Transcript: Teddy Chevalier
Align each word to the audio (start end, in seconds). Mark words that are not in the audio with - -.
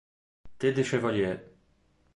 Teddy 0.57 0.81
Chevalier 0.81 1.37